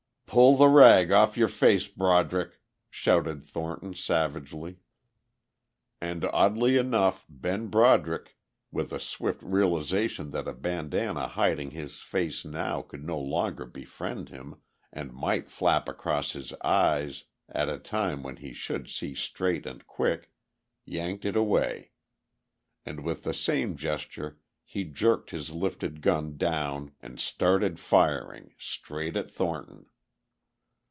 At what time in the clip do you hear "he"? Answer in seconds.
18.37-18.53, 24.63-24.85